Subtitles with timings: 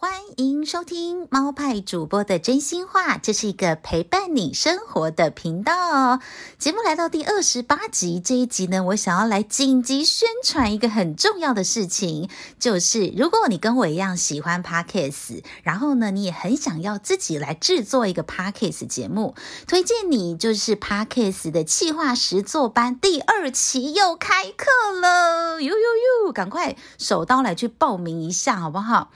[0.00, 6.20] 欢迎收听猫派主播的真心话，这是一个陪伴你生活的频道。
[6.58, 12.30] 节目来到第二十八集，这一集呢，我想要来紧急宣传一个很重要的事情，
[12.60, 19.34] 就是如果你跟我一样喜欢 Podcast，然后呢，你也很想要自己来制作一个 Podcast 节目，
[19.66, 24.66] 推荐你就是 Podcast 的企划实作班第二期又开课
[25.00, 29.10] 了，呦呦呦，赶快手刀来去报名一下，好不好？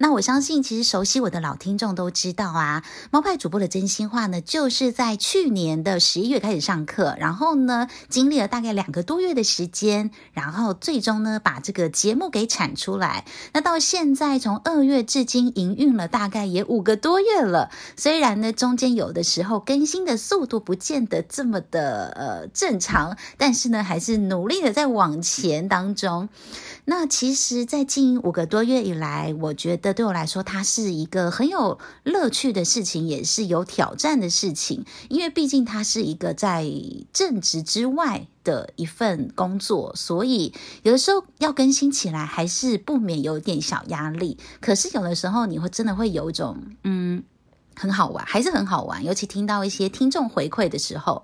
[0.00, 13.24] 那我相信，其实熟悉我的老听众都知道啊，猫派主播的真心话呢，就是在去年的十一月开始上课，然后呢，经历了大概两个多月的时间，然后最终呢，把这个节目给产出来。
[13.54, 17.70] 那到现在，从二月至今营运了大概也五个多月了。
[17.96, 26.28] 虽然呢，中间有的时候更新的速度不见得这么的呃正常，但是呢，还是努力的在往前当中。
[26.90, 34.86] 那其实，在近五个多月以来，我觉得对我来说，它是一个很有乐趣的事情，也是有挑战的事情。
[35.10, 36.64] 因为毕竟它是一个在
[37.12, 44.38] 正职之外的一份工作，所以有的时候要更新起来，还是不免有点小压力。
[44.58, 47.22] 可是有的时候，你会真的会有一种，嗯。
[47.78, 49.04] 很好玩，还是很好玩。
[49.04, 51.22] 尤其听到一些听众回馈的时候，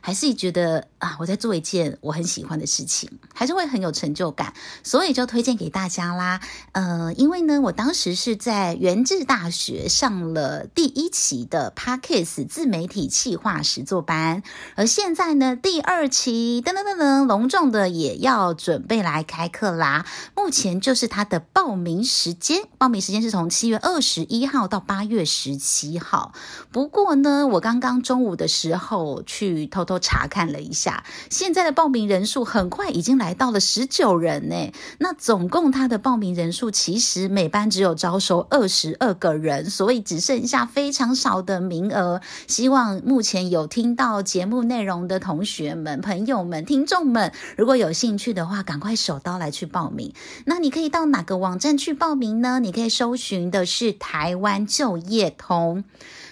[0.00, 4.54] 还是觉得啊，我在做一件我很喜欢的事情，还是会很有成就感。
[4.84, 6.40] 所以就推荐给大家啦。
[6.72, 14.44] 呃，因为呢，我当时是在元智大学上了第一期的 Podcast 自媒体企划实作班，
[14.76, 20.06] 而现在呢，第二期噔噔噔噔，隆重的也要准备来开课啦。
[20.36, 25.95] 目前就是它的报名时间，报名时间是从七月二十一号到八月十七。
[25.98, 26.32] 好，
[26.70, 34.72] 不过呢，我刚刚中午的时候去偷偷查看了一下，现在的报名人数很快已经来到了十九人呢。
[34.98, 42.20] 那总共他的报名人数其实每班只有招收二十二个人，所以只剩下非常少的名额。
[42.46, 50.12] 希望目前有听到节目内容的同学们、朋友们、听众们，如果有兴趣的话，赶快手刀来去报名。
[50.44, 52.60] 那你可以到哪个网站去报名呢？
[52.60, 55.84] 你可以搜寻的是台湾就业通。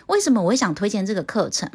[0.06, 1.70] 为什么我会想推荐这个课程？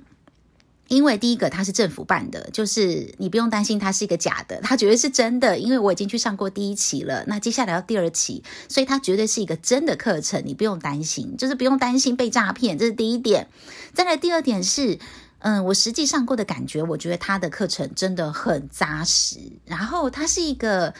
[0.87, 5.59] 因为第一个，它是政府办的，就是你不用担心它是一个假的，它绝对是真的。
[5.59, 13.49] 因为我已经去上过第一期了，那接下来要第二期，所以它绝对是一个真的课程，你不用担心，就是不用担心被诈骗，这是第一点。
[13.93, 14.97] 再来第二点是，
[15.39, 20.95] 嗯，我实际上过的感觉，我觉得它的课程真的很扎实，然后它是一个。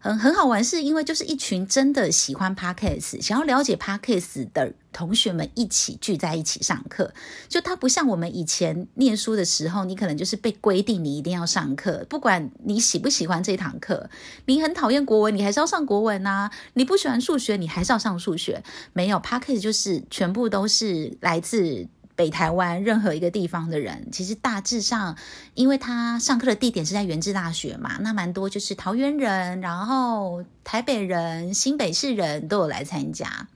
[0.00, 7.12] 很很好玩，是因为就是一群真的喜欢 Podcast、想要了解 Podcast 的同学们一起聚在一起上课。
[7.48, 14.08] 就它不像我们以前念书的时候，你可能就是被规定你一定要上课，不管你喜不喜欢这堂课，
[14.46, 18.62] 你很讨厌国文，你还是要上国文啊；你不喜欢数学，你还是要上数学。
[18.92, 21.88] 没有 Podcast 就是全部都是来自。
[22.18, 25.16] 北台湾任何一个地方的人，其实大致上，
[25.54, 33.46] 因为他上课的地点是在原治大学嘛，那蛮多就是桃园人，然后台北人、新北市人都有来参加。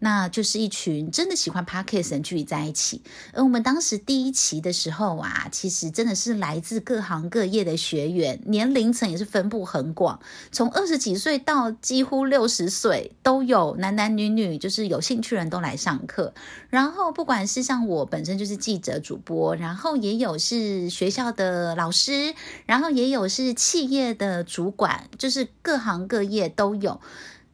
[0.00, 3.02] 那就是一群真的喜欢 Podcast 人聚在一起，
[3.32, 10.18] 而我们当时第一期的时候啊，其实真的是来自各行各业的学员，年龄层也是分布很广，
[10.50, 16.32] 从二十几岁到几乎六十岁都有，男男女女，就是有兴趣人都来上课。
[16.70, 22.34] 然后不管是像我本身就是记者主播，然后也有是学校的老师，
[22.64, 27.00] 然后也有是企业的主管，就是各行各业都有。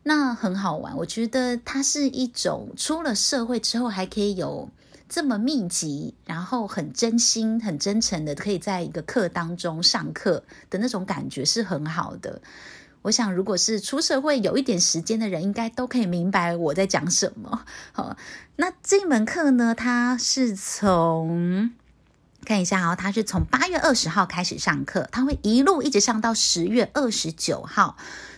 [0.08, 4.70] 那很好玩，我觉得它是一种出了社会之后还可以有
[5.08, 12.40] 这么密集，然后很真心、很真诚的，可以在一个课当中上课的那种感觉是很好的。
[13.02, 17.64] 我想，如果是出社会有一点时间的人，应该都可以明白我在讲什么。
[17.90, 18.16] 好，
[18.54, 21.72] 那这门课呢，它是从
[22.44, 27.96] 看一下哦，它是从八月二十号开始上课，它会一路一直上到十月二十九号。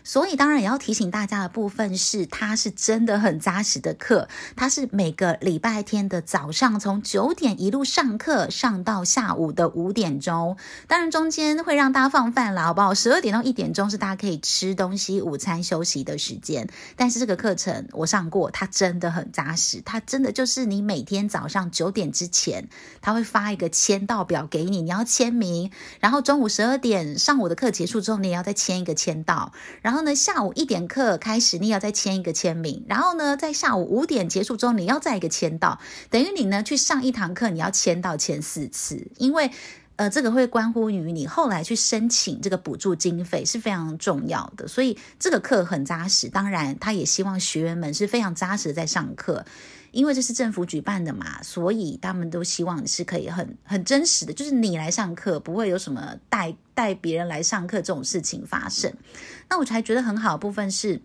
[0.09, 10.57] 所以当然也要提醒大家的部分是，它是真的很扎实的课，它是每个礼拜天的早上从九点一路上课上到下午的五点钟，
[10.87, 12.95] 当然中间会让大家放饭啦，好不好？
[12.95, 16.67] 十二点到一点钟是大家可以吃东西、午餐休息的时间。
[16.97, 22.67] 但是这个课程我上过，它真的很扎实，它真的就是你每天早上九点之前，
[23.03, 29.98] 他会发一个签到表给你，你要签名，然后中午十二点上午的课结束之后，你也要再签一个签到，然后。
[29.99, 32.85] 然后呢，下午一点课开始，你要再签一个签名。
[32.87, 39.09] 然后呢，在下午五点结束之后，你要再一个签到，等于你呢去上一堂课，你要签到签四次。
[39.17, 39.51] 因为
[39.99, 46.29] 呃，这个会关乎于你后来去申请这个补助经费是非常重要的，所以这个课很扎实。
[46.29, 49.45] 当然，他也希望学员们是非常扎实在上课，
[49.91, 58.95] 因为这是政府举办的嘛，所以他们都希望你是可以很很真实的，就是你来上课，不会有什么带带别人来上课这种事情发生。
[59.51, 61.03] 那我才觉得很好的部分是。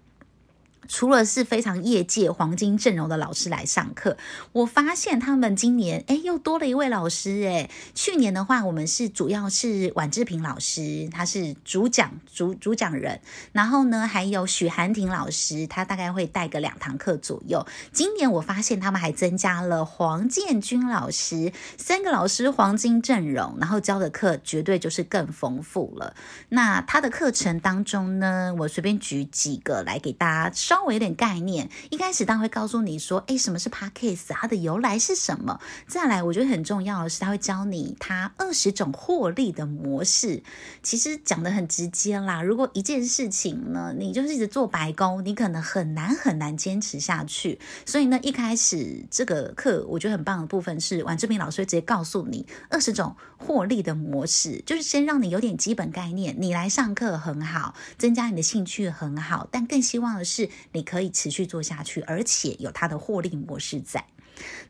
[0.87, 4.17] 除了是非常业界黄金阵容的老师来上课，
[4.51, 7.69] 我发现他们今年诶又多了一位老师诶。
[7.95, 13.21] 去年的话，我们是主要是宛志平老师，他是主讲主主讲人，
[13.51, 17.65] 然后呢还有许涵婷老师，他大概会带个两堂课左右。
[17.91, 26.15] 今年我发现他们还增加了黄建军老师，三个老师黄金阵容，然后教的课绝对就是更丰富了。
[26.49, 30.72] 那他的课程当中呢，我随便举几个来给大家。
[30.73, 34.29] 稍微有点概念，一开始他会告诉你说，诶，什么是 Podcast？
[34.29, 35.59] 它的由来是什么？
[35.87, 40.41] 再来，我觉得很重要的是，他会教你他二十种获利的模式。
[40.81, 42.41] 其实讲得很直接啦。
[42.41, 47.59] 如果一件事情呢，你就是一直做白工，你可能很难很难坚持下去。
[47.85, 56.35] 所以呢，一开始这个课我觉得很棒的部分是，王志明老师会直接告诉你二十种获利的模式，就是先让你有点基本概念。
[56.39, 60.49] 你来上课很好，增加你的兴趣很好，但更希望的是。
[60.71, 64.05] 你可以持续做下去，而且有它的获利模式在。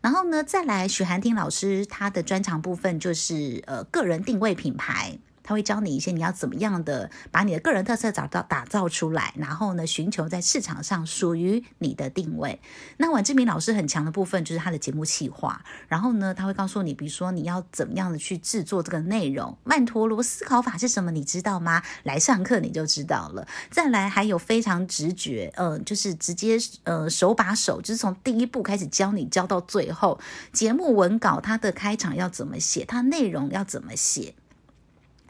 [0.01, 5.17] 然后呢，再来许涵婷老师，他的专长部分就是呃个人定位品牌。
[5.43, 12.59] 他会教你一些你要怎么样的把你的个人特色找到打造出来，然后呢，寻求在市场上属于你的定位。
[12.97, 21.83] 那宛志明老师很强的部分就是他的节目企划，然后呢，他会告诉你，比如说你要怎么样的去制作这个内容，曼陀罗思考法是什么，你知道吗？
[22.03, 23.47] 来上课你就知道了。
[23.69, 30.19] 再来还有非常直觉，呃，就是直接呃手把手，就是从第一步开始教你教到最后。
[30.51, 34.35] 节目文稿它的开场要怎么写，它内容要怎么写。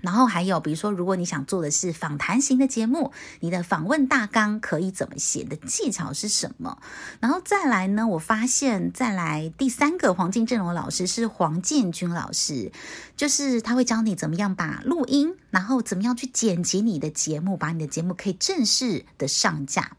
[0.04, 5.46] 然后还有，比如说，如果你想做的是访谈型的节目，你的访问大纲可以怎么写？
[5.46, 6.78] 的技巧是什么？
[7.22, 8.06] 然后再来呢？
[8.06, 12.72] 我发现再来第三个黄金阵容老师是黄建军老师，
[13.16, 19.98] 就是他会教你怎么样把录音，然后怎么样去剪辑你的节目，把你的节目可以正式的上架。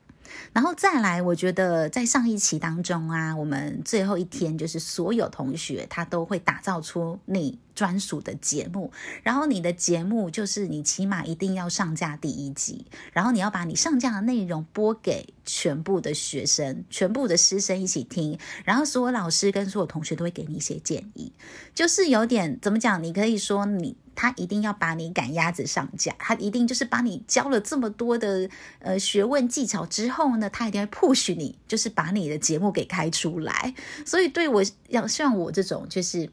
[0.53, 8.93] 然后再来，我觉得在上一期当中啊，我们最后一天就是所有同学他都会打造出你专属的节目，
[9.23, 21.33] 然后你的节目就是你起码一定要上架第一集，然后你要把你上架的内容播给全部的学生、全部的师生一起听，然后所有老师跟所有同学都会给你一些建议，
[21.75, 23.03] 就是有点怎么讲？
[23.03, 23.97] 你可以说你。
[24.15, 33.75] 他一定要把你赶鸭子上架，他一定就是把你教了这么多的呃学问技巧之后呢，他一定会 push 你，就是把你的节目给开出来。
[34.05, 36.31] 所以对我要像我这种就是。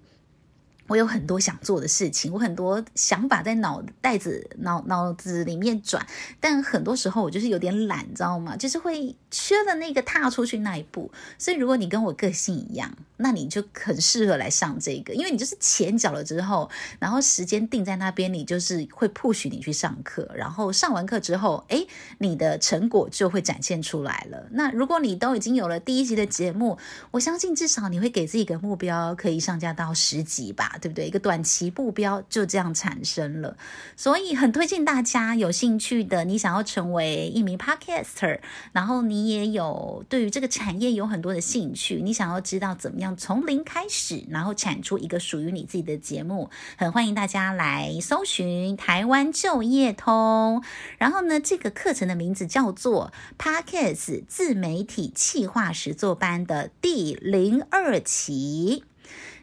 [0.87, 6.05] 我有很多想做的事情，我很多想法在脑袋子、脑脑子里面转，
[6.41, 8.57] 但很多时候我就是有点懒，你知道吗？
[8.57, 11.09] 就是会缺了那个踏出去那一步。
[11.37, 16.69] 所以如果你跟我个性一样，那你就很适合来上这个，因为你就是钱缴了之后，
[16.99, 21.87] 然后时间定在那边，你就是会 push 你去上课，然后上完课之后，诶，
[22.17, 24.47] 你的成果就会展现出来了。
[24.51, 26.77] 那如果你都已经有了第一集的节目，
[27.11, 30.77] 我相信至少你会给自己一个目标，可以上架到十集吧。
[30.81, 31.05] 对不对？
[31.05, 33.55] 一个短期目标就这样产生了，
[33.95, 38.39] 所以很推荐大家有兴趣的，你想要成为一名 podcaster，
[38.71, 50.63] 然后你也有对于这个产业有很多的兴趣，你想要知道怎么样从零开始，然后产出一个属于你自己的节目，很欢迎大家来搜寻台湾就业通。
[50.97, 58.83] 然后呢，这个课程的名字叫做 Parkes 自媒体企划实作班的第零二期。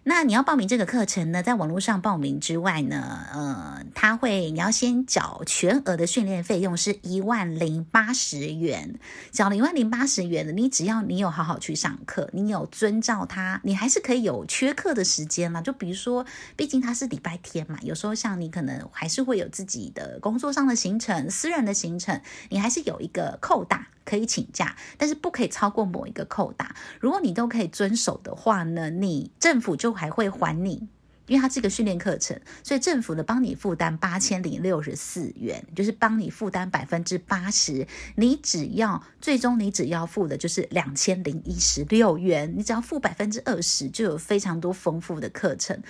[0.09, 8.99] 那你要报名这个课程呢，在网络上报名之外呢，呃，他会你要先缴全额的训练费用是一万零八十元，
[9.31, 15.61] 缴了一万零八十元的，你只要你有好好去上课，你有遵照他，你还是可以有缺课的时间嘛。
[15.61, 16.25] 就比如说，
[16.57, 23.89] 毕竟他是礼拜天嘛，有时候像你可能还是会有自己的工作上的行程、私人的行程，你还是有一个扣打。
[24.09, 26.75] 可以请假，但是不可以超过某一个扣打。
[26.99, 30.89] 如果你都可以遵守的话呢，你政府就还会还你，
[31.29, 37.87] 因为它是一个训练课程，所以政府呢帮你负担八千零六十四元，就是帮你负担百分之八十。
[38.17, 45.81] 你只要最终你只要付的就是两千零一十六元，你只要付百分之二十，就有非常多丰富的课程。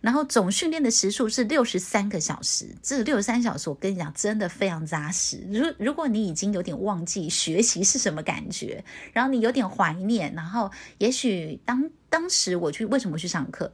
[0.00, 5.46] 然后总训练的时数是六十三个小时，这六十三小时我跟你讲，真的非常扎实。
[5.50, 13.72] 如如果你已经有点忘记学习是什么感觉，然后你有点怀念，然后也许当当时我去为什么去上课？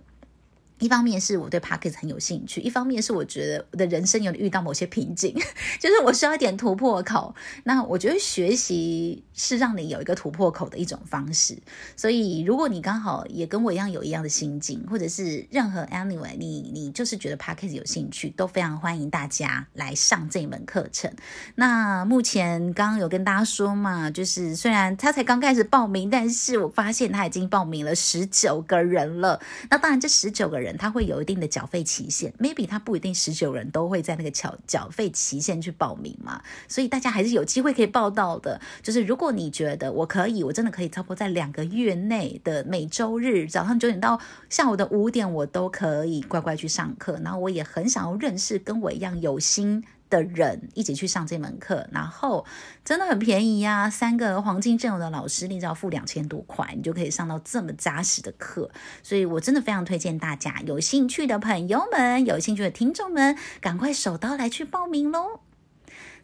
[0.79, 5.35] 一方面是我对 Podcast 很有兴趣，一方面是我觉得我的人生有遇到某些瓶颈，
[5.81, 7.35] 就是我需要一点突破口。
[7.65, 11.59] 那我觉得学习是让你有一个突破口的一种方式。
[11.97, 21.13] 所以，如果你刚好也跟我一样有一样的心境，或者是任何 anyway，你你就是觉得 Podcast 有兴趣，都非常欢迎大家来上这门课程。
[21.57, 29.41] 那目前刚刚有跟大家说嘛，就是虽然他才刚开始报名，但是我发现他已经报名了十九个人了。
[29.69, 30.68] 那当然，这十九个人。
[30.77, 38.61] 他会有一定的缴费期限，maybe 他不一定十九人都会在那个缴缴费期限去报名嘛，所以大家还是有机会可以报到的。
[38.83, 47.19] 就是如果你觉得我可以，我真的可以差不多在两个月内的每周日早上九点到下午的五点，我都可以乖乖去上课。
[47.23, 52.45] 然后我也很想要认识跟我一样有心的人一起去上这门课，然后
[52.85, 58.71] 真的很便宜呀、啊，三个黄金阵容的老师，你只要付两千多块，你就可以上到这么扎实的课，
[59.03, 65.41] 所以我真的非常推荐大家，有兴趣的朋友们，有兴趣的听众们，赶快手刀来去报名喽！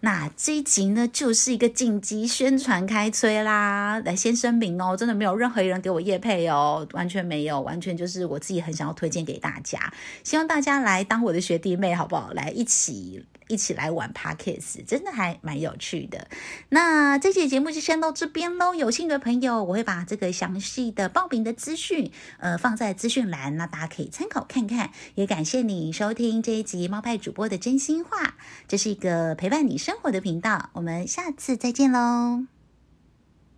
[0.01, 9.91] 那这一集呢，就是一个紧急宣传开催啦，来先声明哦，真的没有任何一人给我业配哦，完全没有，完全就是我自己很想要推荐给大家，
[10.23, 12.35] 希望大家来当我的学弟妹，好不好？
[12.35, 16.29] 来一起一起来玩 Podcast，真的还蛮有趣的。
[16.71, 24.91] 那这期节目就先到这边喽，有兴趣的朋友，我会把这个详细的报名的资讯，呃，放在资讯栏，那大家可以参考看看。
[25.15, 28.35] 也感谢你收听这一集猫派主播的真心话，
[28.67, 32.54] 这是一个陪伴你生活的频道，我们下次再见喽。